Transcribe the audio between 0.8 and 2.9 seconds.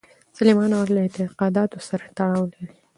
له اعتقاداتو سره تړاو لري.